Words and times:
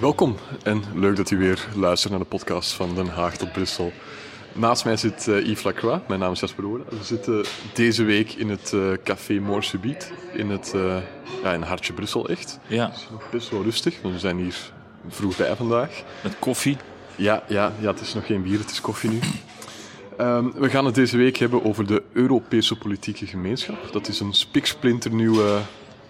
Welkom 0.00 0.36
en 0.62 0.82
leuk 0.94 1.16
dat 1.16 1.30
u 1.30 1.38
weer 1.38 1.68
luistert 1.74 2.10
naar 2.10 2.20
de 2.20 2.26
podcast 2.26 2.72
van 2.72 2.94
Den 2.94 3.08
Haag 3.08 3.36
tot 3.36 3.52
Brussel. 3.52 3.92
Naast 4.52 4.84
mij 4.84 4.96
zit 4.96 5.26
uh, 5.26 5.46
Yves 5.46 5.62
Lacroix, 5.62 6.00
mijn 6.08 6.20
naam 6.20 6.32
is 6.32 6.40
Jasper 6.40 6.64
Roorda. 6.64 6.84
We 6.88 7.04
zitten 7.04 7.44
deze 7.74 8.02
week 8.02 8.32
in 8.32 8.48
het 8.48 8.72
uh, 8.74 8.92
Café 9.04 9.40
Moor 9.40 9.62
Subit, 9.62 10.12
in 10.32 10.50
het 10.50 10.72
uh, 10.76 10.96
ja, 11.42 11.52
in 11.52 11.62
hartje 11.62 11.92
Brussel 11.92 12.28
echt. 12.28 12.58
Ja. 12.66 12.86
Het 12.86 12.96
is 12.96 13.08
nog 13.10 13.30
best 13.30 13.50
wel 13.50 13.62
rustig, 13.62 14.02
want 14.02 14.14
we 14.14 14.20
zijn 14.20 14.38
hier 14.38 14.56
vroeg 15.08 15.36
bij 15.36 15.56
vandaag. 15.56 16.02
Met 16.22 16.38
koffie. 16.38 16.76
Ja, 17.16 17.42
ja, 17.48 17.72
ja 17.80 17.90
het 17.90 18.00
is 18.00 18.14
nog 18.14 18.26
geen 18.26 18.42
bier, 18.42 18.58
het 18.58 18.70
is 18.70 18.80
koffie 18.80 19.10
nu. 19.10 19.18
Um, 20.20 20.52
we 20.52 20.70
gaan 20.70 20.84
het 20.84 20.94
deze 20.94 21.16
week 21.16 21.36
hebben 21.36 21.64
over 21.64 21.86
de 21.86 22.02
Europese 22.12 22.76
politieke 22.76 23.26
gemeenschap. 23.26 23.92
Dat 23.92 24.08
is 24.08 24.20
een 24.20 24.32
spiksplinternieuwe, 24.32 25.58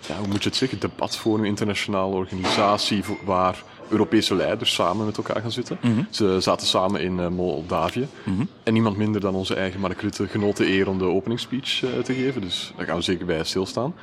ja, 0.07 0.17
hoe 0.17 0.29
moet 0.29 0.43
je 0.43 0.49
het 0.49 0.59
zeggen, 0.59 0.81
debatforum, 0.81 1.45
internationale 1.45 2.15
organisatie 2.15 3.05
waar 3.25 3.63
Europese 3.91 4.35
leiders 4.35 4.75
samen 4.75 5.07
met 5.07 5.17
elkaar 5.17 5.41
gaan 5.41 5.51
zitten. 5.51 5.79
Mhm. 5.81 6.03
Ze 6.11 6.37
zaten 6.41 6.67
samen 6.67 7.01
in 7.01 7.19
uh, 7.19 7.29
Moldavië. 7.29 8.09
En 8.63 8.73
niemand 8.73 8.97
minder 8.97 9.21
dan 9.21 9.35
onze 9.35 9.55
eigen 9.55 9.81
Mark 9.81 10.01
Rutte 10.01 10.27
genoot 10.27 10.57
de 10.57 10.69
eer 10.69 10.89
om 10.89 10.99
de 10.99 11.05
openingsspeech 11.05 11.83
uh, 11.83 11.91
te 12.03 12.15
geven. 12.15 12.41
Dus 12.41 12.73
daar 12.77 12.87
gaan 12.87 12.97
we 12.97 13.03
zeker 13.03 13.27
bij 13.27 13.45
stilstaan. 13.45 13.95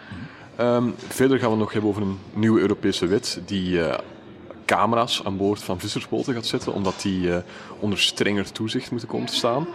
Um, 0.59 0.95
verder 1.07 1.39
gaan 1.39 1.51
we 1.51 1.57
nog 1.57 1.71
hebben 1.71 1.89
over 1.89 2.01
een 2.01 2.19
nieuwe 2.33 2.59
Europese 2.59 3.07
wet 3.07 3.41
die 3.45 3.71
uh, 3.71 3.93
camera's 4.65 5.21
aan 5.23 5.37
boord 5.37 5.63
van 5.63 5.79
vissersboten 5.79 6.33
gaat 6.33 6.45
zetten, 6.45 6.73
omdat 6.73 7.01
die 7.01 7.29
onder 7.79 7.99
strenger 7.99 8.51
toezicht 8.51 8.91
moeten 8.91 9.09
komen 9.09 9.27
te 9.27 9.35
staan. 9.35 9.67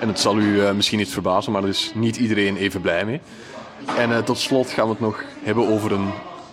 En 0.00 0.08
het 0.08 0.20
zal 0.20 0.38
u 0.38 0.74
misschien 0.74 0.98
niet 0.98 1.08
verbazen, 1.08 1.52
maar 1.52 1.60
daar 1.60 1.70
is 1.70 1.92
niet 1.94 2.16
iedereen 2.16 2.56
even 2.56 2.80
blij 2.80 3.04
mee. 3.04 3.20
En 3.96 4.24
tot 4.24 4.38
slot 4.38 4.70
gaan 4.70 4.84
we 4.84 4.90
het 4.90 5.00
nog 5.00 5.24
hebben 5.42 5.68
over 5.68 5.92
een 5.92 6.08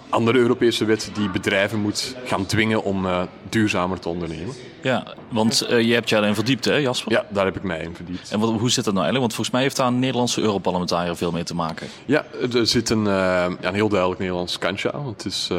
andere 0.09 0.38
Europese 0.38 0.86
wet 0.86 1.09
die 1.14 1.30
bedrijven 1.30 1.80
moet 1.80 2.16
gaan 2.25 2.45
dwingen 2.45 2.84
om 2.84 3.06
uh, 3.06 3.22
duurzamer 3.50 4.00
te 4.00 4.09
ondernemen. 4.09 4.53
Ja, 4.81 5.14
want 5.30 5.67
uh, 5.70 5.81
je 5.81 5.94
hebt 5.94 6.09
je 6.09 6.16
daarin 6.16 6.36
verdiept, 6.36 6.66
hè 6.66 6.75
Jasper? 6.75 7.11
Ja, 7.11 7.25
daar 7.30 7.45
heb 7.45 7.56
ik 7.56 7.64
mij 7.64 7.80
in 7.80 7.95
verdiept. 7.95 8.31
En 8.31 8.39
wat, 8.39 8.50
hoe 8.50 8.70
zit 8.70 8.83
dat 8.86 8.94
nou 8.94 9.06
eigenlijk? 9.06 9.20
Want 9.20 9.33
volgens 9.33 9.52
mij 9.52 9.61
heeft 9.61 9.76
daar 9.76 9.88
een 9.88 10.00
Nederlandse 10.00 10.42
Europarlementariër 10.42 11.16
veel 11.16 11.31
mee 11.31 11.44
te 11.44 11.56
maken. 11.56 11.88
Ja, 12.06 12.26
er 12.53 12.67
zit 12.67 12.89
een, 12.89 13.00
uh, 13.00 13.06
ja, 13.06 13.58
een 13.61 13.73
heel 13.73 13.89
duidelijk 13.89 14.20
Nederlands 14.20 14.58
kantje 14.58 14.92
aan. 14.92 15.08
Het 15.08 15.26
is 15.26 15.50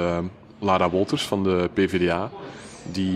Lara 0.58 0.90
Wolters 0.90 1.22
van 1.22 1.42
de 1.42 1.70
PvdA 1.74 2.30
die 2.92 3.14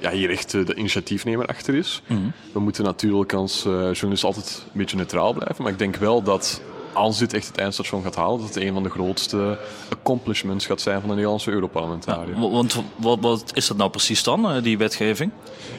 ja, 0.00 0.10
hier 0.10 0.30
echt 0.30 0.50
de 0.50 0.74
initiatiefnemer 0.74 1.46
achter 1.46 1.74
is. 1.74 2.02
Mhm. 2.06 2.20
We 2.52 2.60
moeten 2.60 2.84
natuurlijk 2.84 3.32
als 3.32 3.62
journalist 3.62 4.24
altijd 4.24 4.62
een 4.64 4.78
beetje 4.78 4.96
neutraal 4.96 5.32
blijven, 5.32 5.62
maar 5.62 5.72
ik 5.72 5.78
denk 5.78 5.96
wel 5.96 6.22
dat 6.22 6.60
als 6.92 7.18
dit 7.18 7.32
echt 7.32 7.46
het 7.46 7.58
eindstation 7.58 8.02
gaat 8.02 8.16
halen, 8.16 8.38
dat 8.38 8.54
het 8.54 8.62
een 8.62 8.72
van 8.72 8.82
de 8.82 8.90
grootste 8.90 9.58
accomplishments 9.88 10.66
gaat 10.66 10.80
zijn 10.80 11.00
van 11.00 11.08
de 11.08 11.14
Nederlandse 11.14 11.50
Europarlementariër. 11.50 12.34
Ja, 12.34 12.48
want 12.48 12.82
wat, 12.96 13.18
wat, 13.20 13.50
is 13.54 13.66
dat 13.66 13.76
nou 13.76 13.90
precies 13.90 14.22
dan, 14.22 14.60
die 14.60 14.78
wetgeving? 14.78 15.30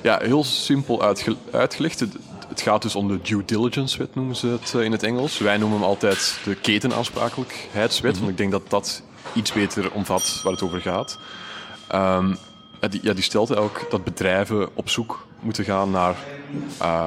Ja, 0.01 0.19
heel 0.21 0.43
simpel 0.43 1.01
uitge 1.01 1.35
uitgelegd. 1.51 1.99
Het, 1.99 2.15
het, 2.47 2.61
gaat 2.61 2.81
dus 2.81 2.95
om 2.95 3.07
de 3.07 3.21
due 3.21 3.45
diligence 3.45 3.97
wet, 3.97 4.15
noemen 4.15 4.35
ze 4.35 4.47
het 4.47 4.73
in 4.73 4.91
het 4.91 5.03
Engels. 5.03 5.37
Wij 5.37 5.57
noemen 5.57 5.79
hem 5.79 5.87
altijd 5.87 6.39
de 6.43 6.55
ketenaansprakelijkheidswet, 6.55 8.11
mm 8.11 8.17
-hmm. 8.17 8.19
want 8.19 8.31
ik 8.31 8.37
denk 8.37 8.51
dat 8.51 8.69
dat 8.69 9.01
iets 9.33 9.53
beter 9.53 9.91
omvat 9.91 10.39
waar 10.43 10.53
het 10.53 10.61
over 10.61 10.81
gaat. 10.81 11.19
Um, 11.95 12.37
ja, 12.81 12.87
die, 12.87 12.99
ja, 13.03 13.13
die 13.13 13.23
stelt 13.23 13.55
ook 13.55 13.85
dat 13.89 14.03
bedrijven 14.03 14.69
op 14.73 14.89
zoek 14.89 15.27
moeten 15.39 15.63
gaan 15.63 15.91
naar 15.91 16.15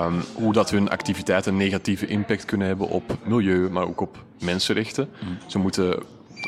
um, 0.06 0.22
hoe 0.34 0.52
dat 0.52 0.70
hun 0.70 0.88
activiteiten 0.88 1.52
een 1.52 1.58
negatieve 1.58 2.06
impact 2.06 2.44
kunnen 2.44 2.66
hebben 2.66 2.88
op 2.88 3.16
milieu, 3.24 3.70
maar 3.70 3.86
ook 3.88 4.00
op 4.00 4.24
mensenrechten. 4.40 5.08
Mm. 5.20 5.38
Ze 5.46 5.58
moeten 5.58 6.02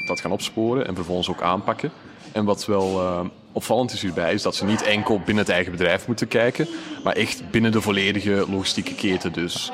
dat 0.07 0.21
gaan 0.21 0.33
opsporen 0.33 0.87
en 0.87 0.95
vervolgens 0.95 1.29
ook 1.31 1.43
aanpakken. 1.43 1.93
En 2.33 2.45
wat 2.45 2.67
wel 2.67 3.01
uh, 3.01 3.21
opvallend 3.53 3.93
is 3.93 4.03
hierbij, 4.03 4.33
is 4.33 4.43
dat 4.43 4.55
ze 4.55 4.65
niet 4.65 4.83
enkel 4.83 5.19
binnen 5.19 5.45
het 5.45 5.53
eigen 5.53 5.73
bedrijf 5.73 6.07
moeten 6.07 6.29
kijken, 6.29 6.69
maar 7.05 7.15
echt 7.15 7.51
binnen 7.51 7.73
de 7.73 7.81
volledige 7.81 8.45
logistieke 8.51 8.95
keten. 8.95 9.33
Dus, 9.33 9.73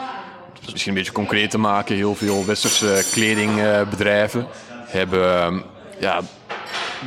dus 0.60 0.72
misschien 0.72 0.92
een 0.92 0.98
beetje 0.98 1.12
concreet 1.12 1.50
te 1.50 1.58
maken, 1.58 1.96
heel 1.96 2.14
veel 2.14 2.46
westerse 2.46 3.04
kledingbedrijven 3.12 4.46
hebben 4.86 5.54
uh, 5.54 5.60
ja, 6.00 6.20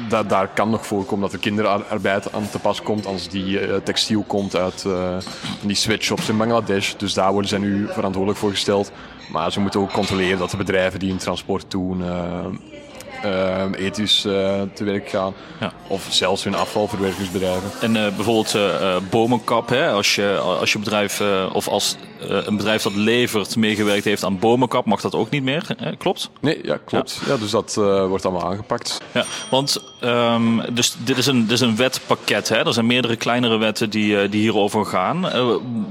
da 0.09 0.23
daar 0.23 0.47
kan 0.47 0.69
nog 0.69 0.85
voorkomen 0.85 1.21
dat 1.21 1.33
er 1.33 1.39
kinderarbeid 1.39 2.33
aan 2.33 2.49
te 2.49 2.59
pas 2.59 2.81
komt 2.81 3.05
als 3.05 3.29
die 3.29 3.67
uh, 3.67 3.75
textiel 3.75 4.23
komt 4.27 4.55
uit 4.55 4.83
uh, 4.87 5.17
die 5.61 5.75
sweatshops 5.75 6.29
in 6.29 6.37
Bangladesh. 6.37 6.93
Dus 6.93 7.13
daar 7.13 7.31
worden 7.31 7.49
zij 7.49 7.59
nu 7.59 7.87
verantwoordelijk 7.87 8.39
voor 8.39 8.49
gesteld. 8.49 8.91
Maar 9.31 9.51
ze 9.51 9.59
moeten 9.59 9.79
ook 9.79 9.91
controleren 9.91 10.37
dat 10.37 10.51
de 10.51 10.57
bedrijven 10.57 10.99
die 10.99 11.09
hun 11.09 11.17
transport 11.17 11.71
doen 11.71 12.03
uh, 13.25 13.63
ethisch 13.75 14.21
te 14.73 14.83
werk 14.83 15.09
gaan. 15.09 15.33
Ja. 15.59 15.73
Of 15.87 16.07
zelfs 16.09 16.43
hun 16.43 16.55
afvalverwerkingsbedrijven. 16.55 17.69
En 17.81 17.93
bijvoorbeeld 17.93 18.57
bomenkap, 19.09 19.69
hè? 19.69 19.91
Als, 19.91 20.15
je, 20.15 20.37
als 20.37 20.71
je 20.71 20.79
bedrijf 20.79 21.21
of 21.53 21.67
als 21.67 21.95
een 22.19 22.57
bedrijf 22.57 22.81
dat 22.81 22.95
levert 22.95 23.55
meegewerkt 23.55 24.03
heeft 24.03 24.23
aan 24.23 24.39
bomenkap, 24.39 24.85
mag 24.85 25.01
dat 25.01 25.15
ook 25.15 25.29
niet 25.29 25.43
meer. 25.43 25.65
Hè? 25.77 25.95
Klopt? 25.95 26.29
Nee, 26.41 26.59
ja, 26.63 26.77
klopt. 26.85 27.21
Ja. 27.25 27.31
ja 27.31 27.37
dus 27.37 27.51
dat 27.51 27.75
wordt 28.07 28.25
allemaal 28.25 28.49
aangepakt. 28.49 28.97
Ja, 29.13 29.25
want 29.49 29.83
um, 30.01 30.61
dus 30.73 30.95
dit, 31.03 31.17
is 31.17 31.25
een, 31.25 31.41
dit 31.41 31.51
is 31.51 31.61
een 31.61 31.75
wetpakket. 31.75 32.49
Hè? 32.49 32.65
Er 32.65 32.73
zijn 32.73 32.85
meerdere 32.85 33.15
kleinere 33.15 33.57
wetten 33.57 33.89
die, 33.89 34.29
die 34.29 34.41
hierover 34.41 34.85
gaan. 34.85 35.27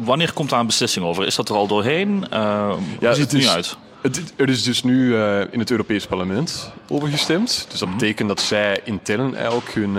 Wanneer 0.04 0.32
komt 0.32 0.50
daar 0.50 0.60
een 0.60 0.66
beslissing 0.66 1.06
over? 1.06 1.26
Is 1.26 1.34
dat 1.34 1.48
er 1.48 1.56
al 1.56 1.66
doorheen? 1.66 2.26
ja, 2.30 2.76
hoe 3.00 3.14
ziet 3.14 3.16
het, 3.16 3.32
het 3.32 3.32
nu 3.32 3.46
uit? 3.46 3.76
Het, 4.02 4.32
er 4.36 4.48
is 4.48 4.62
dus 4.62 4.82
nu 4.82 5.16
in 5.50 5.58
het 5.58 5.70
Europees 5.70 6.06
Parlement 6.06 6.72
over 6.88 7.08
gestemd. 7.08 7.66
Dus 7.70 7.78
dat 7.78 7.88
Mhm. 7.88 7.98
betekent 7.98 8.28
dat 8.28 8.40
zij 8.40 8.80
intern 8.84 9.34
eigenlijk 9.34 9.74
hun 9.74 9.96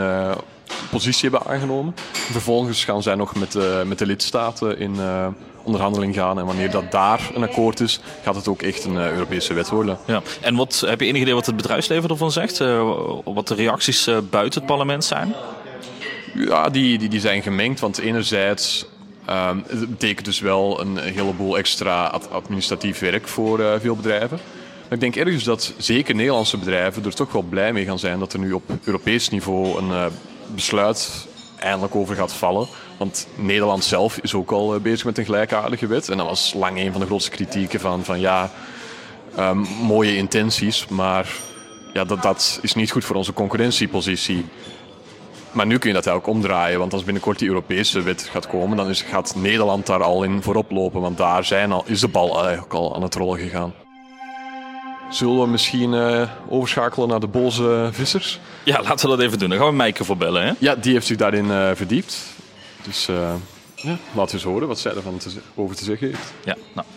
positie 0.90 1.30
hebben 1.30 1.50
aangenomen. 1.52 1.96
Vervolgens 2.12 2.84
gaan 2.86 3.04
zij 3.04 3.16
nog 3.16 3.36
met 3.36 3.52
de, 3.52 3.84
met 3.86 4.00
de 4.00 4.06
lidstaten 4.06 4.80
in 4.80 4.96
onderhandeling 5.64 6.16
gaan. 6.16 6.40
En 6.40 6.46
wanneer 6.46 6.72
dat 6.72 6.92
daar 6.92 7.32
een 7.34 7.44
akkoord 7.44 7.80
is, 7.80 8.00
gaat 8.24 8.36
het 8.36 8.48
ook 8.48 8.62
echt 8.62 8.84
een 8.86 8.98
Europese 8.98 9.54
wet 9.54 9.70
worden. 9.70 9.98
Ja. 10.06 10.22
En 10.42 10.56
wat, 10.56 10.84
heb 10.88 11.00
je 11.00 11.06
enig 11.08 11.22
idee 11.22 11.34
wat 11.34 11.46
het 11.46 11.56
bedrijfsleven 11.56 12.10
ervan 12.10 12.32
zegt? 12.32 12.58
Wat 13.24 13.48
de 13.48 13.56
reacties 13.56 14.10
buiten 14.30 14.60
het 14.60 14.70
parlement 14.70 15.04
zijn? 15.06 15.34
Ja, 16.36 16.70
die, 16.70 16.98
die, 16.98 17.10
die 17.10 17.20
zijn 17.20 17.42
gemengd. 17.42 17.80
Want 17.80 17.98
enerzijds 17.98 18.86
um, 19.30 19.64
het 19.68 19.90
betekent 19.90 20.26
dus 20.26 20.40
wel 20.40 20.82
een 20.82 20.98
heleboel 20.98 21.58
extra 21.58 22.06
ad 22.06 22.32
administratief 22.32 23.00
werk 23.00 23.28
voor 23.28 23.80
veel 23.80 23.96
bedrijven. 23.96 24.40
Maar 24.84 24.92
ik 24.92 25.00
denk 25.00 25.16
ergens 25.16 25.44
dat 25.44 25.74
zeker 25.78 26.16
Nederlandse 26.16 26.58
bedrijven 26.58 27.06
er 27.06 27.16
toch 27.16 27.32
wel 27.32 27.42
blij 27.42 27.74
mee 27.74 27.86
gaan 27.86 28.00
zijn 28.00 28.20
dat 28.20 28.34
er 28.34 28.40
nu 28.40 28.52
op 28.52 28.64
Europees 28.84 29.30
niveau 29.30 29.78
een 29.78 30.12
besluit 30.56 31.28
eindelijk 31.60 31.96
over 31.96 32.16
gaat 32.16 32.34
vallen. 32.34 32.68
Want 32.98 33.28
Nederland 33.36 33.84
zelf 33.84 34.18
is 34.18 34.34
ook 34.34 34.52
al 34.52 34.80
bezig 34.80 35.06
met 35.06 35.18
een 35.18 35.26
gelijkaardige 35.26 35.88
wet. 35.88 36.10
En 36.10 36.18
dat 36.18 36.26
was 36.26 36.54
lang 36.54 36.80
een 36.80 36.92
van 36.92 37.02
de 37.02 37.08
grootste 37.08 37.32
kritieken 37.32 37.80
van, 37.80 38.04
van 38.04 38.20
ja, 38.20 38.52
um, 39.40 39.66
mooie 39.82 40.16
intenties, 40.16 40.88
maar 40.88 41.28
ja, 41.94 42.04
dat, 42.04 42.22
dat 42.22 42.60
is 42.62 42.74
niet 42.74 42.92
goed 42.92 43.06
voor 43.06 43.16
onze 43.16 43.34
concurrentiepositie. 43.34 44.46
Maar 45.54 45.66
nu 45.66 45.78
kun 45.78 45.90
je 45.90 45.96
dat 45.96 46.06
eigenlijk 46.06 46.38
omdraaien, 46.38 46.80
want 46.80 46.94
als 46.94 47.04
binnenkort 47.04 47.40
die 47.40 47.48
Europese 47.48 48.02
wet 48.02 48.22
gaat 48.22 48.48
komen, 48.48 48.78
dan 48.78 48.90
is, 48.90 49.02
gaat 49.02 49.36
Nederland 49.36 49.86
daar 49.86 50.04
al 50.04 50.24
in 50.24 50.42
voorop 50.42 50.72
lopen, 50.72 51.02
want 51.02 51.18
daar 51.18 51.46
zijn 51.46 51.72
al, 51.72 51.84
is 51.86 52.00
de 52.00 52.08
bal 52.08 52.44
eigenlijk 52.44 52.74
al 52.74 52.96
aan 52.96 53.02
het 53.02 53.16
rollen 53.16 53.40
gegaan. 53.40 53.74
Zullen 55.10 55.42
we 55.42 55.48
misschien 55.48 55.94
uh, 55.94 56.30
overschakelen 56.50 57.08
naar 57.08 57.20
de 57.20 57.28
boze 57.28 57.90
vissers? 57.92 58.40
Ja, 58.64 58.82
laten 58.82 59.10
we 59.10 59.16
dat 59.16 59.26
even 59.26 59.40
doen. 59.40 59.50
Dan 59.50 59.58
gaan 59.58 59.68
we 59.68 59.74
Meike 59.74 60.04
voor 60.04 60.18
bellen. 60.18 60.46
Hè? 60.46 60.52
Ja, 60.60 60.76
die 60.76 60.94
heeft 60.94 61.08
zich 61.08 61.18
daarin 61.18 61.46
uh, 61.46 61.70
verdiept. 61.74 62.18
Dus 62.84 63.08
uh, 63.10 63.16
ja, 63.76 63.98
laten 64.14 64.26
we 64.26 64.32
eens 64.32 64.44
horen 64.44 64.68
wat 64.68 64.80
zij 64.80 64.96
ervan 64.96 65.18
te, 65.18 65.30
over 65.56 65.76
te 65.76 65.84
zeggen 65.84 66.08
heeft. 66.08 66.34
Ja, 66.44 66.56
nou. 66.74 66.88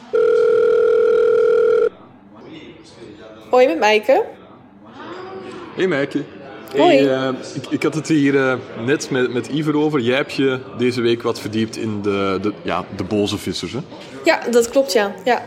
Hoi, 3.50 3.66
met 3.66 3.78
Meike. 3.78 4.24
Hey 5.74 5.86
Meike. 5.86 6.24
Hoi. 6.76 6.96
Hey, 6.96 7.28
uh, 7.28 7.28
ik, 7.54 7.66
ik, 7.70 7.82
had 7.82 7.94
het 7.94 8.08
hier 8.08 8.34
uh, 8.34 8.54
net 8.84 9.10
met, 9.10 9.32
met 9.32 9.48
Iver 9.48 9.76
over. 9.76 10.00
Jij 10.00 10.16
hebt 10.16 10.32
je 10.32 10.60
deze 10.78 11.00
week 11.00 11.22
wat 11.22 11.40
verdiept 11.40 11.76
in 11.76 12.02
de, 12.02 12.38
de, 12.42 12.52
ja, 12.62 12.84
de 12.96 13.04
boze 13.04 13.38
vissers. 13.38 13.72
Hè? 13.72 13.78
Ja, 14.24 14.40
dat 14.50 14.70
klopt, 14.70 14.92
ja. 14.92 15.14
ja. 15.24 15.42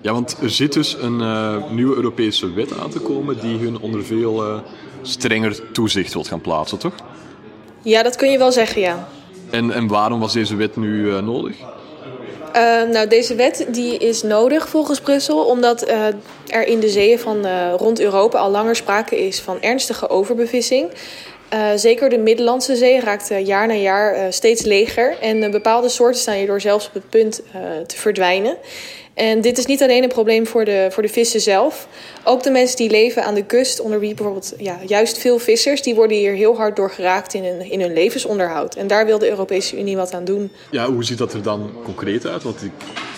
Ja, 0.00 0.12
want 0.12 0.36
er 0.42 0.50
zit 0.50 0.72
dus 0.72 0.96
een 1.00 1.20
uh, 1.20 1.70
nieuwe 1.70 1.94
Europese 1.94 2.52
wet 2.52 2.78
aan 2.78 2.90
te 2.90 3.00
komen 3.00 3.40
die 3.40 3.58
hun 3.58 3.78
onder 3.78 4.04
veel 4.04 4.62
strenger 5.02 5.72
toezicht 5.72 6.12
wilt 6.12 6.28
gaan 6.28 6.40
plaatsen, 6.40 6.78
toch? 6.78 6.94
Ja, 7.82 8.02
dat 8.02 8.16
kun 8.16 8.30
je 8.30 8.38
wel 8.38 8.52
zeggen, 8.52 8.80
ja. 8.80 9.08
En, 9.50 9.70
en 9.70 9.86
waarom 9.86 10.20
was 10.20 10.32
deze 10.32 10.56
wet 10.56 10.76
nu 10.76 11.22
nodig? 11.22 11.56
Uh, 12.56 12.82
nou, 12.82 13.08
deze 13.08 13.34
wet 13.34 13.66
die 13.68 13.98
is 13.98 14.22
nodig 14.22 14.68
volgens 14.68 15.00
Brussel, 15.00 15.44
omdat 15.44 15.88
uh, 15.88 16.06
er 16.46 16.66
in 16.66 16.80
de 16.80 16.88
zeeën 16.88 17.18
van 17.18 17.46
rond 17.76 18.00
Europa 18.00 18.38
al 18.38 18.50
langer 18.50 18.76
sprake 18.76 19.26
is 19.26 19.40
van 19.40 19.62
ernstige 19.62 20.08
overbevissing. 20.08 20.90
zeker 21.76 22.08
de 22.08 22.18
Middellandse 22.18 22.76
Zee 22.76 23.00
raakt 23.00 23.30
jaar 23.44 23.66
na 23.66 23.74
jaar 23.74 24.32
steeds 24.32 24.62
leger 24.62 25.16
en 25.20 25.50
bepaalde 25.50 25.88
soorten 25.88 26.20
staan 26.20 26.34
hierdoor 26.34 26.60
zelfs 26.60 26.86
op 26.86 26.94
het 26.94 27.08
punt 27.10 27.42
te 27.86 27.96
verdwijnen. 27.96 28.56
En 29.14 29.40
dit 29.40 29.58
is 29.58 29.66
niet 29.66 29.82
alleen 29.82 30.02
een 30.02 30.08
probleem 30.08 30.46
voor 30.46 30.64
de, 30.64 30.88
voor 30.90 31.02
de 31.02 31.08
vissen 31.08 31.40
zelf. 31.40 31.88
Ook 32.24 32.42
de 32.42 32.50
mensen 32.50 32.76
die 32.76 32.90
leven 32.90 33.24
aan 33.24 33.34
de 33.34 33.44
kust, 33.44 33.80
onder 33.80 34.00
wie 34.00 34.14
bijvoorbeeld 34.14 34.54
ja, 34.58 34.78
juist 34.86 35.18
veel 35.18 35.38
vissers, 35.38 35.82
die 35.82 35.94
worden 35.94 36.16
hier 36.16 36.32
heel 36.32 36.56
hard 36.56 36.76
door 36.76 36.90
geraakt 36.90 37.34
in 37.34 37.44
hun, 37.44 37.70
in 37.70 37.80
hun 37.80 37.92
levensonderhoud. 37.92 38.74
En 38.74 38.86
daar 38.86 39.06
wil 39.06 39.18
de 39.18 39.28
Europese 39.28 39.78
Unie 39.78 39.96
wat 39.96 40.14
aan 40.14 40.24
doen. 40.24 40.50
Ja, 40.70 40.92
hoe 40.92 41.04
ziet 41.04 41.18
dat 41.18 41.32
er 41.32 41.42
dan 41.42 41.70
concreet 41.84 42.26
uit? 42.26 42.42
Want 42.42 42.62
ik 42.62 42.70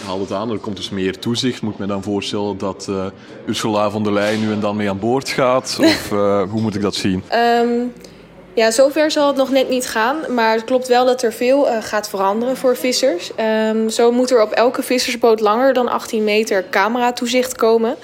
haal 0.06 0.20
het 0.20 0.32
aan, 0.32 0.50
er 0.50 0.58
komt 0.58 0.76
dus 0.76 0.90
meer 0.90 1.18
toezicht. 1.18 1.62
Moet 1.62 1.72
ik 1.72 1.78
me 1.78 1.86
dan 1.86 2.02
voorstellen 2.02 2.58
dat 2.58 2.86
uh, 2.90 3.06
Ursula 3.46 3.90
von 3.90 4.02
der 4.02 4.12
Leyen 4.12 4.40
nu 4.40 4.52
en 4.52 4.60
dan 4.60 4.76
mee 4.76 4.88
aan 4.88 4.98
boord 4.98 5.28
gaat? 5.28 5.78
Of 5.80 6.10
uh, 6.12 6.42
hoe 6.52 6.60
moet 6.60 6.74
ik 6.74 6.82
dat 6.82 6.94
zien? 6.94 7.22
Um, 7.62 7.92
ja, 8.56 8.70
zover 8.70 9.10
zal 9.10 9.26
het 9.26 9.36
nog 9.36 9.50
net 9.50 9.68
niet 9.68 9.88
gaan. 9.88 10.16
Maar 10.34 10.52
het 10.52 10.64
klopt 10.64 10.88
wel 10.88 11.04
dat 11.04 11.22
er 11.22 11.32
veel 11.32 11.68
uh, 11.68 11.76
gaat 11.82 12.08
veranderen 12.08 12.56
voor 12.56 12.76
vissers. 12.76 13.30
Um, 13.68 13.88
zo 13.88 14.12
moet 14.12 14.30
er 14.30 14.42
op 14.42 14.50
elke 14.50 14.82
vissersboot 14.82 15.40
langer 15.40 15.72
dan 15.72 15.88
18 15.88 16.24
meter 16.24 16.64
cameratoezicht 16.70 17.56
komen. 17.56 17.96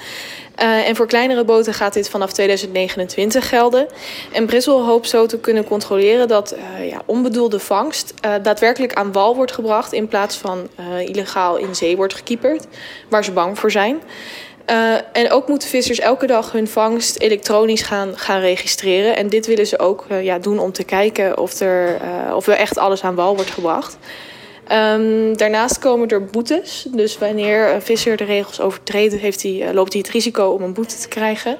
Uh, 0.63 0.89
en 0.89 0.97
voor 0.97 1.07
kleinere 1.07 1.45
boten 1.45 1.75
gaat 1.75 1.93
dit 1.93 2.09
vanaf 2.09 2.33
2029 2.33 3.49
gelden. 3.49 3.87
En 4.33 4.47
Brussel 4.47 4.85
hoopt 4.85 5.09
zo 5.09 5.27
te 5.27 5.39
kunnen 5.39 5.65
controleren 5.65 6.29
dat 6.29 6.55
uh, 6.55 6.91
ja, 6.91 7.03
onbedoelde 7.07 7.59
vangst 7.59 8.15
daadwerkelijk 8.43 8.93
aan 8.93 9.13
wal 9.13 9.37
wordt 9.37 9.53
gebracht 9.53 9.93
in 9.93 10.09
plaats 10.09 10.37
van 10.37 10.69
illegaal 10.99 11.57
in 11.57 11.75
zee 11.75 11.97
wordt 11.97 12.15
gekieperd, 12.15 12.67
waar 13.09 13.25
ze 13.25 13.33
bang 13.33 13.59
voor 13.59 13.71
zijn. 13.71 14.01
Uh, 14.71 14.95
en 15.13 15.31
ook 15.31 15.49
moeten 15.49 15.69
vissers 15.69 15.99
elke 15.99 16.27
dag 16.27 16.53
hun 16.53 16.69
vangst 16.69 17.19
elektronisch 17.19 17.83
gaan, 17.83 18.19
gaan 18.19 18.41
registreren. 18.41 19.17
En 19.17 19.29
dit 19.29 19.47
willen 19.47 19.67
ze 19.67 19.79
ook 19.79 20.07
uh, 20.11 20.25
ja, 20.25 20.39
doen 20.39 20.59
om 20.59 20.73
te 20.73 20.85
kijken 20.85 21.39
of 21.39 21.61
er, 21.61 21.99
uh, 22.03 22.37
of 22.37 22.47
er 22.47 22.55
echt 22.55 22.79
alles 22.79 23.03
aan 23.03 23.15
wal 23.15 23.35
wordt 23.35 23.51
gebracht. 23.51 23.99
Um, 24.73 25.37
daarnaast 25.37 25.79
komen 25.79 26.09
er 26.09 26.25
boetes. 26.25 26.87
Dus 26.91 27.19
wanneer 27.19 27.75
een 27.75 27.83
visser 27.83 28.17
de 28.17 28.25
regels 28.25 28.61
overtreedt, 28.61 29.15
heeft 29.15 29.45
loopt 29.73 29.93
hij 29.93 30.03
het 30.03 30.11
risico 30.11 30.49
om 30.49 30.63
een 30.63 30.75
boete 30.75 30.97
te 30.99 31.09
krijgen. 31.09 31.57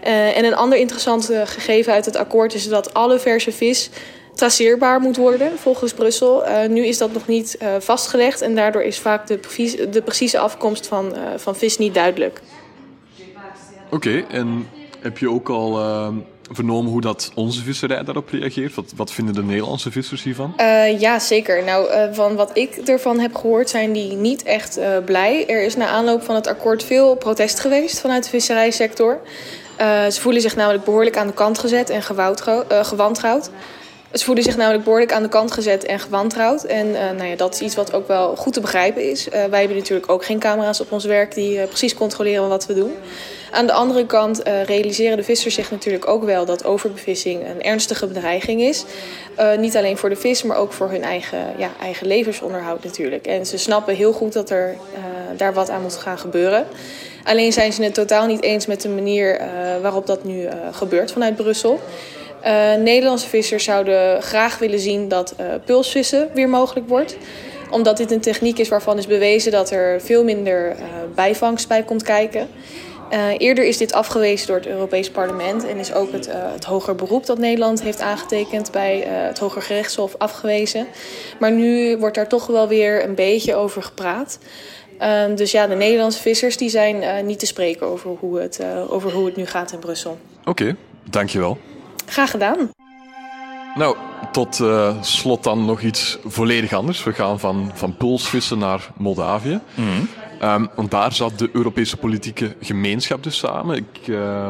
en 0.00 0.44
een 0.44 0.54
ander 0.54 0.78
interessant 0.78 1.30
gegeven 1.44 1.92
uit 1.92 2.04
het 2.04 2.16
akkoord 2.16 2.54
is 2.54 2.68
dat 2.68 2.94
alle 2.94 3.18
verse 3.18 3.52
vis 3.52 3.90
traceerbaar 4.38 5.00
moet 5.00 5.16
worden 5.16 5.58
volgens 5.58 5.92
Brussel. 5.92 6.48
Uh, 6.48 6.66
nu 6.68 6.86
is 6.86 6.98
dat 6.98 7.12
nog 7.12 7.26
niet 7.26 7.58
uh, 7.62 7.68
vastgelegd 7.78 8.40
en 8.40 8.54
daardoor 8.54 8.82
is 8.82 8.98
vaak 8.98 9.26
de, 9.26 9.40
de 9.90 10.02
precieze 10.02 10.38
afkomst 10.38 10.86
van, 10.86 11.06
uh, 11.06 11.20
van 11.36 11.56
vis 11.56 11.78
niet 11.78 11.94
duidelijk. 11.94 12.40
Oké, 13.90 13.94
okay, 13.94 14.24
en 14.30 14.68
heb 15.00 15.18
je 15.18 15.30
ook 15.30 15.48
al 15.48 15.78
vernomen 16.52 16.90
hoe 16.90 17.00
dat 17.00 17.30
onze 17.34 17.62
visserij 17.62 18.04
daarop 18.04 18.28
reageert? 18.28 18.74
Wat, 18.74 18.92
wat 18.96 19.12
vinden 19.12 19.34
de 19.34 19.42
Nederlandse 19.42 19.90
vissers 19.90 20.22
hiervan? 20.22 20.54
ja, 20.98 21.18
zeker. 21.18 21.64
Nou, 21.64 21.88
van 22.14 22.36
wat 22.36 22.50
ik 22.56 22.76
ervan 22.76 23.18
heb 23.18 23.34
gehoord 23.34 23.70
zijn 23.70 23.92
die 23.92 24.12
niet 24.12 24.42
echt 24.42 24.80
blij. 25.04 25.46
Er 25.46 25.62
is 25.62 25.76
na 25.76 25.86
aanloop 25.86 26.22
van 26.22 26.34
het 26.34 26.46
akkoord 26.46 26.84
veel 26.84 27.14
protest 27.14 27.60
geweest 27.60 28.00
vanuit 28.00 28.24
de 28.24 28.30
visserijsector. 28.30 29.20
ze 30.10 30.18
voelen 30.20 30.42
zich 30.42 30.56
namelijk 30.56 30.84
behoorlijk 30.84 31.16
aan 31.16 31.26
de 31.26 31.32
kant 31.32 31.58
gezet 31.58 31.90
en 31.90 32.02
gewantrouwd. 32.84 33.50
Ze 34.12 34.24
voelen 34.24 34.44
zich 34.44 34.56
namelijk 34.56 34.84
behoorlijk 34.84 35.12
aan 35.12 35.22
de 35.22 35.28
kant 35.28 35.52
gezet 35.52 35.84
en 35.84 35.98
gewantrouwd. 35.98 36.64
En 36.64 36.86
uh, 36.86 36.94
nou 36.94 37.24
ja, 37.24 37.36
dat 37.36 37.54
is 37.54 37.60
iets 37.60 37.74
wat 37.74 37.92
ook 37.92 38.08
wel 38.08 38.36
goed 38.36 38.52
te 38.52 38.60
begrijpen 38.60 39.10
is. 39.10 39.26
Uh, 39.26 39.32
wij 39.32 39.58
hebben 39.58 39.76
natuurlijk 39.76 40.12
ook 40.12 40.24
geen 40.24 40.38
camera's 40.38 40.80
op 40.80 40.92
ons 40.92 41.04
werk 41.04 41.34
die 41.34 41.56
uh, 41.56 41.64
precies 41.64 41.94
controleren 41.94 42.48
wat 42.48 42.66
we 42.66 42.74
doen. 42.74 42.92
Aan 43.50 43.66
de 43.66 43.72
andere 43.72 44.06
kant 44.06 44.42
realiseren 44.66 45.16
de 45.16 45.22
vissers 45.22 45.54
zich 45.54 45.70
natuurlijk 45.70 46.08
ook 46.08 46.24
wel 46.24 46.44
dat 46.44 46.64
overbevissing 46.64 47.48
een 47.48 47.62
ernstige 47.62 48.06
bedreiging 48.06 48.60
is. 48.60 48.84
niet 49.58 49.76
alleen 49.76 49.96
voor 49.96 50.08
de 50.08 50.16
vis, 50.16 50.42
maar 50.42 50.56
ook 50.56 50.72
voor 50.72 50.90
hun 50.90 51.02
eigen, 51.02 51.38
ja, 51.56 51.70
eigen 51.80 52.06
levensonderhoud 52.06 52.84
natuurlijk. 52.84 53.26
En 53.26 53.46
ze 53.46 53.58
snappen 53.58 53.94
heel 53.94 54.12
goed 54.12 54.32
dat 54.32 54.50
er 54.50 54.76
daar 55.36 55.54
wat 55.54 55.70
aan 55.70 55.82
moet 55.82 55.96
gaan 55.96 56.18
gebeuren. 56.18 56.66
Alleen 57.24 57.52
zijn 57.52 57.72
ze 57.72 57.82
het 57.82 57.94
totaal 57.94 58.26
niet 58.26 58.42
eens 58.42 58.66
met 58.66 58.80
de 58.80 58.88
manier 58.88 59.40
waarop 59.82 60.06
dat 60.06 60.24
nu 60.24 60.48
gebeurt 60.72 61.12
vanuit 61.12 61.36
Brussel. 61.36 61.80
Uh, 62.44 62.74
Nederlandse 62.74 63.28
vissers 63.28 63.64
zouden 63.64 64.22
graag 64.22 64.58
willen 64.58 64.78
zien 64.78 65.08
dat 65.08 65.34
uh, 65.40 65.46
pulsvissen 65.64 66.28
weer 66.34 66.48
mogelijk 66.48 66.88
wordt. 66.88 67.16
Omdat 67.70 67.96
dit 67.96 68.10
een 68.10 68.20
techniek 68.20 68.58
is 68.58 68.68
waarvan 68.68 68.98
is 68.98 69.06
bewezen 69.06 69.52
dat 69.52 69.70
er 69.70 70.00
veel 70.00 70.24
minder 70.24 70.70
uh, 70.70 70.84
bijvangst 71.14 71.68
bij 71.68 71.82
komt 71.82 72.02
kijken. 72.02 72.48
eerder 73.38 73.64
is 73.64 73.76
dit 73.76 73.92
afgewezen 73.92 74.46
door 74.46 74.56
het 74.56 74.66
Europees 74.66 75.10
Parlement 75.10 75.66
en 75.66 75.76
is 75.76 75.92
ook 75.92 76.12
het, 76.12 76.28
het 76.30 76.64
hoger 76.64 76.94
beroep 76.94 77.26
dat 77.26 77.38
Nederland 77.38 77.82
heeft 77.82 78.00
aangetekend 78.00 78.70
bij 78.70 78.98
het 79.06 79.38
Hoger 79.38 79.62
Gerechtshof 79.62 80.14
afgewezen. 80.18 80.86
Maar 81.38 81.52
nu 81.52 81.96
wordt 81.96 82.14
daar 82.14 82.28
toch 82.28 82.46
wel 82.46 82.68
weer 82.68 83.04
een 83.04 83.14
beetje 83.14 83.54
over 83.54 83.82
gepraat. 83.82 84.38
Ehm, 84.98 85.34
dus 85.34 85.50
ja, 85.50 85.66
de 85.66 85.74
Nederlandse 85.74 86.20
vissers 86.20 86.56
die 86.56 86.68
zijn 86.68 87.26
niet 87.26 87.38
te 87.38 87.46
spreken 87.46 87.86
over 87.86 88.10
hoe 88.20 88.40
het, 88.40 88.60
over 88.88 89.12
hoe 89.12 89.26
het 89.26 89.36
nu 89.36 89.46
gaat 89.46 89.72
in 89.72 89.78
Brussel. 89.78 90.18
Oké, 90.44 90.76
dankjewel. 91.10 91.58
Graag 92.08 92.30
gedaan. 92.30 92.70
Nou, 93.74 93.96
tot 94.32 94.58
uh, 94.58 95.02
slot 95.02 95.44
dan 95.44 95.64
nog 95.64 95.80
iets 95.80 96.18
volledig 96.24 96.72
anders. 96.72 97.04
We 97.04 97.12
gaan 97.12 97.40
van, 97.40 97.70
van 97.74 97.96
pulsvissen 97.96 98.58
naar 98.58 98.90
Moldavië. 98.96 99.60
Mm 99.74 99.84
-hmm. 99.84 100.08
um, 100.50 100.68
want 100.74 100.90
daar 100.90 101.12
zat 101.12 101.38
de 101.38 101.50
Europese 101.52 101.96
politieke 101.96 102.56
gemeenschap 102.60 103.22
dus 103.22 103.38
samen. 103.38 103.76
Ik, 103.76 104.06
uh, 104.06 104.48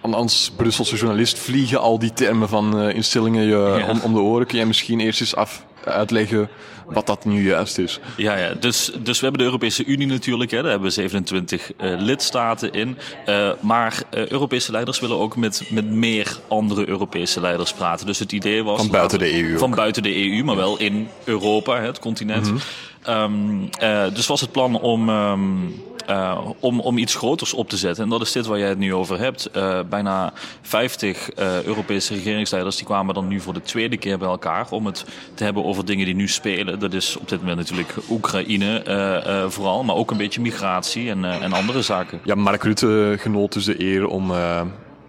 als 0.00 0.52
Brusselse 0.56 0.96
journalist 0.96 1.38
vliegen 1.38 1.80
al 1.80 1.98
die 1.98 2.12
termen 2.12 2.48
van 2.48 2.82
uh, 2.82 2.94
instellingen 2.94 3.42
je 3.42 3.74
ja. 3.78 3.88
om, 3.88 4.00
om 4.00 4.12
de 4.12 4.20
oren. 4.20 4.46
Kun 4.46 4.56
jij 4.56 4.66
misschien 4.66 5.00
eerst 5.00 5.20
eens 5.20 5.36
af 5.36 5.64
uitleggen 5.84 6.48
wat 6.86 7.06
dat 7.06 7.24
nu 7.24 7.48
juist 7.48 7.78
is. 7.78 8.00
Ja, 8.16 8.36
ja. 8.36 8.54
Dus, 8.54 8.92
dus 8.98 9.18
we 9.18 9.22
hebben 9.22 9.38
de 9.38 9.44
Europese 9.44 9.84
Unie 9.84 10.06
natuurlijk, 10.06 10.50
hè. 10.50 10.60
daar 10.60 10.70
hebben 10.70 10.88
we 10.88 10.94
27 10.94 11.72
uh, 11.72 11.94
lidstaten 11.98 12.72
in. 12.72 12.98
Uh, 13.26 13.50
maar 13.60 14.02
uh, 14.14 14.26
Europese 14.26 14.72
leiders 14.72 15.00
willen 15.00 15.18
ook 15.18 15.36
met, 15.36 15.62
met 15.70 15.90
meer 15.90 16.36
andere 16.48 16.88
Europese 16.88 17.40
leiders 17.40 17.72
praten. 17.72 18.06
Dus 18.06 18.18
het 18.18 18.32
idee 18.32 18.64
was... 18.64 18.78
Van 18.78 18.90
buiten 18.90 19.18
de 19.18 19.42
EU. 19.42 19.58
Van 19.58 19.70
ook. 19.70 19.76
buiten 19.76 20.02
de 20.02 20.16
EU, 20.16 20.44
maar 20.44 20.56
wel 20.56 20.78
in 20.78 21.08
Europa, 21.24 21.80
hè, 21.80 21.86
het 21.86 21.98
continent. 21.98 22.50
Mm 22.50 22.58
-hmm. 23.02 23.70
um, 23.80 24.14
dus 24.14 24.26
was 24.26 24.40
het 24.40 24.52
plan 24.52 24.80
om... 24.80 25.08
Um, 25.08 25.82
uh, 26.10 26.38
om, 26.58 26.80
om 26.80 26.98
iets 26.98 27.14
groters 27.14 27.54
op 27.54 27.68
te 27.68 27.76
zetten. 27.76 28.04
En 28.04 28.10
dat 28.10 28.20
is 28.20 28.32
dit 28.32 28.46
waar 28.46 28.58
jij 28.58 28.68
het 28.68 28.78
nu 28.78 28.94
over 28.94 29.18
hebt. 29.18 29.50
Uh, 29.56 29.80
bijna 29.88 30.32
50 30.62 31.38
uh, 31.38 31.62
Europese 31.62 32.14
regeringsleiders 32.14 32.76
die 32.76 32.86
kwamen 32.86 33.14
dan 33.14 33.28
nu 33.28 33.40
voor 33.40 33.54
de 33.54 33.62
tweede 33.62 33.96
keer 33.96 34.18
bij 34.18 34.28
elkaar 34.28 34.66
om 34.70 34.86
het 34.86 35.04
te 35.34 35.44
hebben 35.44 35.64
over 35.64 35.84
dingen 35.84 36.06
die 36.06 36.14
nu 36.14 36.28
spelen. 36.28 36.78
Dat 36.78 36.92
is 36.92 37.16
op 37.16 37.28
dit 37.28 37.40
moment 37.40 37.58
natuurlijk 37.58 37.94
Oekraïne 38.10 38.80
vooral, 39.48 39.84
maar 39.84 39.96
ook 39.96 40.10
een 40.10 40.16
beetje 40.16 40.40
migratie 40.40 41.10
en, 41.10 41.24
en 41.24 41.52
andere 41.52 41.82
zaken. 41.82 42.20
Ja, 42.24 42.34
Mark 42.34 42.62
Rutte 42.62 43.16
genoot 43.18 43.52
dus 43.52 43.64
de 43.64 43.80
eer 43.80 44.06
om 44.06 44.32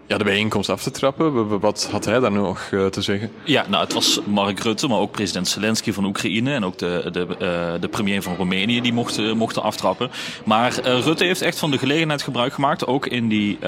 ja, 0.06 0.18
de 0.18 0.24
bijeenkomst 0.24 0.70
af 0.70 0.82
te 0.82 0.90
trappen. 0.90 1.60
Wat 1.60 1.88
had 1.90 2.04
hij 2.04 2.20
daar 2.20 2.32
nog 2.32 2.70
uh, 2.70 2.86
te 2.86 3.02
zeggen? 3.02 3.30
Ja, 3.44 3.64
nou, 3.68 3.84
het 3.84 3.92
was 3.92 4.20
Mark 4.26 4.60
Rutte, 4.60 4.88
maar 4.88 4.98
ook 4.98 5.10
president 5.10 5.48
Zelensky 5.48 5.92
van 5.92 6.04
Oekraïne 6.04 6.54
en 6.54 6.64
ook 6.64 6.78
de, 6.78 7.08
de, 7.12 7.26
uh, 7.30 7.80
de 7.80 7.88
premier 7.88 8.22
van 8.22 8.36
Roemenië 8.36 8.80
die 8.80 8.92
mochten, 8.92 9.36
mochten 9.36 9.62
aftrappen. 9.62 10.10
Maar 10.44 10.80
Rutte 10.80 11.24
heeft 11.24 11.42
echt 11.42 11.58
van 11.58 11.70
de 11.70 11.78
gelegenheid 11.78 12.22
gebruik 12.22 12.52
gemaakt, 12.52 12.86
ook 12.86 13.06
in 13.06 13.28
die 13.28 13.58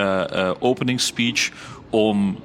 openingsspeech, 0.58 1.50
om 1.90 2.38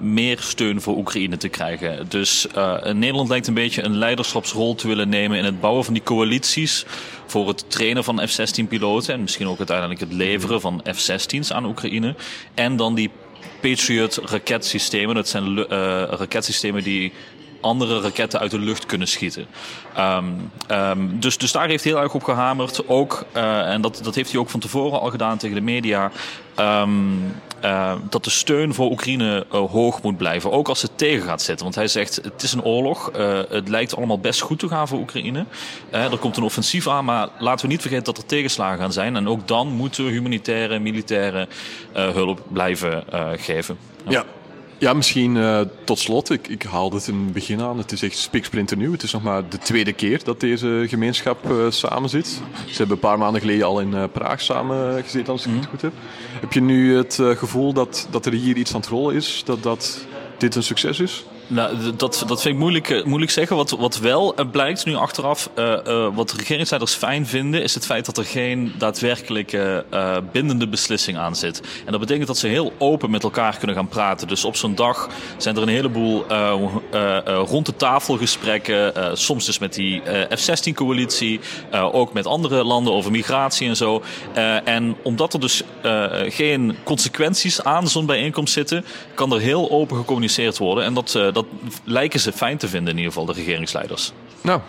meer 0.00 0.38
steun 0.40 0.80
voor 0.80 0.96
Oekraïne 0.96 1.36
te 1.36 1.48
krijgen. 1.48 2.08
Dus 2.08 2.46
Nederland 2.92 3.28
lijkt 3.28 3.46
een 3.46 3.54
beetje 3.54 3.82
een 3.82 3.96
leiderschapsrol 3.96 4.74
te 4.74 4.88
willen 4.88 5.08
nemen 5.08 5.38
in 5.38 5.44
het 5.44 5.60
bouwen 5.60 5.84
van 5.84 5.94
die 5.94 6.02
coalities 6.02 6.86
voor 7.26 7.48
het 7.48 7.70
trainen 7.70 8.04
van 8.04 8.28
F-16-piloten 8.28 9.14
en 9.14 9.20
misschien 9.20 9.48
ook 9.48 9.58
uiteindelijk 9.58 10.00
het 10.00 10.12
leveren 10.12 10.60
van 10.60 10.84
F-16's 10.94 11.52
aan 11.52 11.64
Oekraïne. 11.64 12.14
En 12.54 12.76
dan 12.76 12.94
die 12.94 13.10
Patriot 13.60 14.16
raketsystemen. 14.16 15.14
Dat 15.14 15.28
zijn 15.28 15.58
uh, 15.58 15.64
raketsystemen 16.08 16.82
die 16.82 17.12
andere 17.64 18.00
raketten 18.00 18.40
uit 18.40 18.50
de 18.50 18.58
lucht 18.58 18.86
kunnen 18.86 19.08
schieten. 19.08 19.46
Um, 19.98 20.50
um, 20.70 21.20
dus, 21.20 21.38
dus 21.38 21.52
daar 21.52 21.68
heeft 21.68 21.84
hij 21.84 21.92
heel 21.92 22.02
erg 22.02 22.14
op 22.14 22.22
gehamerd. 22.22 22.88
Ook, 22.88 23.24
uh, 23.36 23.72
en 23.72 23.80
dat, 23.80 24.00
dat 24.02 24.14
heeft 24.14 24.30
hij 24.30 24.40
ook 24.40 24.50
van 24.50 24.60
tevoren 24.60 25.00
al 25.00 25.10
gedaan 25.10 25.38
tegen 25.38 25.56
de 25.56 25.62
media. 25.62 26.10
Um, 26.60 27.34
uh, 27.64 27.92
dat 28.10 28.24
de 28.24 28.30
steun 28.30 28.74
voor 28.74 28.90
Oekraïne 28.90 29.46
uh, 29.52 29.70
hoog 29.70 30.02
moet 30.02 30.16
blijven. 30.16 30.52
Ook 30.52 30.68
als 30.68 30.82
het 30.82 30.98
tegen 30.98 31.26
gaat 31.26 31.42
zitten. 31.42 31.64
Want 31.64 31.76
hij 31.76 31.88
zegt: 31.88 32.20
het 32.22 32.42
is 32.42 32.52
een 32.52 32.62
oorlog. 32.62 33.10
Het 33.48 33.68
lijkt 33.68 33.96
allemaal 33.96 34.18
best 34.18 34.40
goed 34.40 34.58
te 34.58 34.68
gaan 34.68 34.88
voor 34.88 34.98
Oekraïne. 34.98 35.44
er 35.90 36.18
komt 36.18 36.36
een 36.36 36.42
offensief 36.42 36.88
aan. 36.88 37.04
Maar 37.04 37.28
laten 37.38 37.66
we 37.66 37.72
niet 37.72 37.80
vergeten 37.80 38.04
dat 38.04 38.18
er 38.18 38.26
tegenslagen 38.26 38.78
gaan 38.78 38.92
zijn. 38.92 39.16
En 39.16 39.28
ook 39.28 39.48
dan 39.48 39.68
moeten 39.68 40.04
we 40.04 40.10
humanitaire, 40.10 40.78
militaire 40.78 41.48
hulp 41.92 42.40
blijven 42.48 43.04
geven. 43.36 43.78
Ja, 44.08 44.24
misschien 44.92 45.36
uh, 45.36 45.60
tot 45.84 45.98
slot. 45.98 46.30
Ik, 46.30 46.48
ik 46.48 46.62
haalde 46.62 46.96
het 46.96 47.08
in 47.08 47.14
het 47.14 47.32
begin 47.32 47.60
aan. 47.60 47.78
Het 47.78 47.92
is 47.92 48.02
echt 48.02 48.18
spiksplinternieuw. 48.18 48.92
Het 48.92 49.02
is 49.02 49.12
nog 49.12 49.22
maar 49.22 49.48
de 49.48 49.58
tweede 49.58 49.92
keer 49.92 50.24
dat 50.24 50.40
deze 50.40 50.84
gemeenschap 50.88 51.50
uh, 51.50 51.70
samen 51.70 52.08
zit. 52.08 52.26
Ze 52.66 52.76
hebben 52.76 52.96
een 52.96 53.02
paar 53.02 53.18
maanden 53.18 53.40
geleden 53.40 53.66
al 53.66 53.80
in 53.80 53.90
uh, 53.90 54.04
Praag 54.12 54.40
samen 54.40 55.02
gezeten, 55.02 55.32
als 55.32 55.46
ik 55.46 55.52
het 55.54 55.66
goed 55.66 55.82
heb. 55.82 55.92
Heb 56.40 56.52
je 56.52 56.60
nu 56.60 56.96
het 56.96 57.18
gevoel 57.20 57.72
dat, 57.72 58.08
dat 58.10 58.26
er 58.26 58.32
hier 58.32 58.56
iets 58.56 58.74
aan 58.74 58.80
het 58.80 58.88
rollen 58.88 59.14
is? 59.14 59.42
Dat, 59.44 59.62
dat 59.62 60.06
dit 60.38 60.54
een 60.54 60.62
succes 60.62 61.00
is? 61.00 61.24
Nou, 61.46 61.96
dat, 61.96 62.24
dat 62.26 62.42
vind 62.42 62.54
ik 62.54 62.60
moeilijk, 62.60 62.90
eh, 62.90 63.04
moeilijk 63.04 63.30
zeggen. 63.30 63.56
Wat, 63.56 63.70
wat 63.70 63.98
wel 63.98 64.34
blijkt 64.50 64.84
nu 64.84 64.94
achteraf, 64.94 65.50
uh, 65.58 65.76
uh, 65.86 66.08
wat 66.14 66.32
regeringsleiders 66.32 66.94
fijn 66.94 67.26
vinden, 67.26 67.62
is 67.62 67.74
het 67.74 67.86
feit 67.86 68.06
dat 68.06 68.18
er 68.18 68.24
geen 68.24 68.72
daadwerkelijke 68.78 69.84
bindende 70.32 70.68
beslissing 70.68 71.18
aan 71.18 71.36
zit. 71.36 71.62
En 71.84 71.90
dat 71.90 72.00
betekent 72.00 72.26
dat 72.26 72.38
ze 72.38 72.46
heel 72.46 72.72
open 72.78 73.10
met 73.10 73.22
elkaar 73.22 73.56
kunnen 73.58 73.76
gaan 73.76 73.88
praten. 73.88 74.28
Dus 74.28 74.44
op 74.44 74.56
zo'n 74.56 74.74
dag 74.74 75.08
zijn 75.36 75.56
er 75.56 75.62
een 75.62 75.68
heleboel 75.68 76.24
rond 77.24 77.66
de 77.66 77.76
tafel 77.76 78.16
gesprekken. 78.16 78.92
soms 79.16 79.44
dus 79.44 79.58
met 79.58 79.74
die 79.74 80.02
F-16-coalitie, 80.36 81.40
ook 81.72 82.12
met 82.12 82.26
andere 82.26 82.64
landen 82.64 82.92
over 82.92 83.10
migratie 83.10 83.68
en 83.68 83.76
zo. 83.76 84.02
en 84.64 84.96
omdat 85.02 85.32
er 85.32 85.40
dus 85.40 85.62
geen 86.28 86.76
consequenties 86.84 87.62
aan 87.62 87.88
zo'n 87.88 88.06
bijeenkomst 88.06 88.52
zitten, 88.52 88.84
kan 89.14 89.32
er 89.32 89.40
heel 89.40 89.70
open 89.70 89.96
gecommuniceerd 89.96 90.58
worden. 90.58 90.84
En 90.84 90.94
dat 90.94 91.18
dat 91.34 91.46
lijken 91.84 92.20
ze 92.20 92.32
fijn 92.32 92.56
te 92.56 92.68
vinden 92.68 92.90
in 92.90 92.96
ieder 92.96 93.12
geval, 93.12 93.26
de 93.26 93.32
regeringsleiders. 93.32 94.12
Nou, 94.40 94.60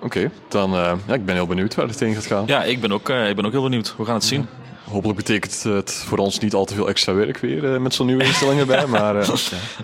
oké. 0.00 0.30
Dan, 0.48 0.74
uh, 0.74 0.92
ja, 1.06 1.14
ik 1.14 1.24
ben 1.24 1.34
heel 1.34 1.46
benieuwd 1.46 1.74
waar 1.74 1.86
het 1.86 2.00
heen 2.00 2.14
gaat 2.14 2.26
gaan. 2.26 2.44
Ja, 2.46 2.64
ik 2.64 2.80
ben 2.80 2.92
ook, 2.92 3.08
uh, 3.08 3.28
ik 3.28 3.36
ben 3.36 3.46
ook 3.46 3.52
heel 3.52 3.62
benieuwd. 3.62 3.94
We 3.96 4.04
gaan 4.04 4.14
het 4.14 4.24
zien. 4.24 4.46
Hopelijk 4.90 5.16
betekent 5.16 5.62
het 5.62 5.92
voor 6.06 6.18
ons 6.18 6.38
niet 6.38 6.54
al 6.54 6.64
te 6.64 6.74
veel 6.74 6.88
extra 6.88 7.14
werk 7.14 7.38
weer 7.38 7.64
uh, 7.64 7.80
met 7.80 7.94
zo'n 7.94 8.06
nieuwe 8.06 8.24
instelling 8.24 8.60
erbij. 8.60 8.86
maar, 8.96 9.16
uh, 9.16 9.28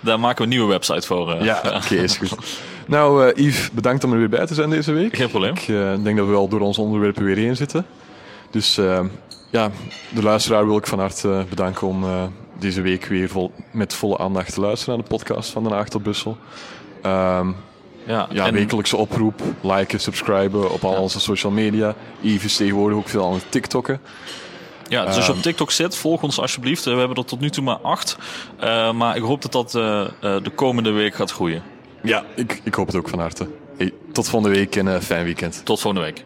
Daar 0.01 0.21
maken 0.21 0.37
we 0.37 0.43
een 0.43 0.49
nieuwe 0.49 0.69
website 0.69 1.07
voor. 1.07 1.45
ja, 1.45 1.63
oké, 1.65 1.77
okay, 1.77 1.99
is 2.05 2.17
goed. 2.17 2.61
Nou, 2.87 3.33
Yves, 3.35 3.71
bedankt 3.71 4.05
om 4.05 4.13
er 4.13 4.19
weer 4.19 4.29
bij 4.29 4.47
te 4.47 4.55
zijn 4.55 4.71
deze 4.71 4.93
week. 4.93 5.17
Geen 5.17 5.29
probleem. 5.29 5.55
Ik 5.55 5.67
denk 6.05 6.17
dat 6.17 6.27
we 6.27 6.33
wel 6.33 6.49
door 6.49 6.61
onze 6.61 6.81
onderwerpen 6.81 7.25
weer 7.25 7.37
heen 7.37 7.57
zitten. 7.57 7.87
Dus 8.51 8.75
ja, 9.51 9.71
de 10.09 10.23
luisteraar 10.23 10.67
wil 10.67 10.77
ik 10.77 10.87
van 10.87 10.99
harte 10.99 11.45
bedanken 11.49 11.87
om 11.87 12.05
deze 12.61 12.81
week 12.81 13.05
weer 13.05 13.29
vol, 13.29 13.53
met 13.71 13.95
volle 13.95 14.19
aandacht 14.19 14.55
te 14.55 14.61
luisteren 14.61 14.95
naar 14.95 15.05
de 15.09 15.15
podcast 15.15 15.51
van 15.51 15.63
Den 15.63 15.73
Haag 15.73 15.89
tot 15.89 16.03
Brussel. 16.03 16.37
Um, 17.07 17.57
ja, 18.07 18.29
ja 18.33 18.47
en... 18.47 18.53
wekelijkse 18.53 18.97
oproep. 18.97 19.43
Liken, 19.61 20.01
subscriben 20.01 20.71
op 20.71 20.85
al 20.85 20.95
onze 20.95 21.21
social 21.21 21.53
media. 21.53 21.95
Yves 22.21 22.57
tegenwoordig 22.57 22.99
ook 22.99 23.09
veel 23.09 23.27
aan 23.27 23.35
het 23.35 23.51
TikTokken. 23.51 24.01
Ja, 24.89 25.05
dus 25.05 25.17
als 25.17 25.25
je 25.25 25.31
op 25.31 25.37
ehm, 25.37 25.47
TikTok 25.47 25.71
zit, 25.71 25.97
volg 25.97 26.23
ons 26.23 26.41
alsjeblieft. 26.41 26.85
We 26.85 26.91
hebben 26.91 27.17
er 27.17 27.25
tot 27.25 27.41
nu 27.41 27.51
toe 27.51 27.65
maar 27.65 27.79
acht. 27.79 28.17
Uh, 28.61 28.93
maar 28.93 29.17
ik 29.17 29.23
hoop 29.23 29.43
dat 29.43 29.53
dat 29.53 29.75
uh, 29.75 30.07
de 30.21 30.51
komende 30.55 30.91
week 30.91 31.15
gaat 31.15 31.31
groeien. 31.33 31.63
Ja, 32.03 32.25
ik, 32.37 32.61
ik 32.65 32.75
hoop 32.75 32.87
het 32.87 32.97
ook 32.97 33.09
van 33.09 33.19
harte. 33.19 33.49
Hey, 33.77 33.93
tot 34.13 34.29
volgende 34.29 34.57
week 34.57 34.77
en 34.77 35.03
fijn 35.03 35.25
weekend. 35.25 35.65
Tot 35.65 35.81
volgende 35.81 36.07
week. 36.07 36.25